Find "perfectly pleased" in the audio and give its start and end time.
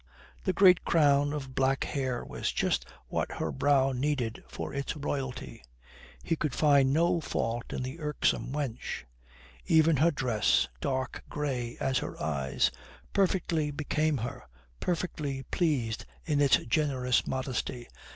14.79-16.05